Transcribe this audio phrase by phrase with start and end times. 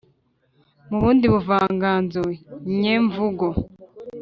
[0.87, 2.21] mu bundi buvanganzo
[2.79, 3.47] nyemvugo